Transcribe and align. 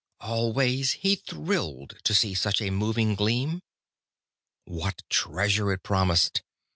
Always 0.21 0.93
he 0.93 1.15
thrilled 1.15 1.99
to 2.05 2.15
see 2.15 2.33
such 2.33 2.59
a 2.59 2.71
moving 2.71 3.13
gleam. 3.13 3.61
What 4.65 5.03
treasure 5.11 5.71
it 5.71 5.83
promised! 5.83 6.41